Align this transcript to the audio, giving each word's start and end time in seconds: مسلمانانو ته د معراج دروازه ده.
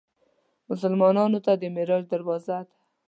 مسلمانانو 0.69 1.39
ته 1.45 1.51
د 1.61 1.63
معراج 1.75 2.03
دروازه 2.13 2.57
ده. 2.65 2.73